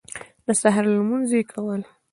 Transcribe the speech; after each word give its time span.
د 0.45 0.47
سهار 0.61 0.85
لمونځونه 0.93 1.35
یې 1.43 1.49
کول. 1.51 1.81